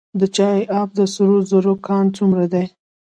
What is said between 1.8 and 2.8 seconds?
کان څومره دی؟